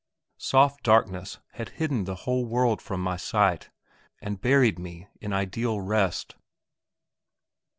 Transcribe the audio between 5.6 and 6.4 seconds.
rest.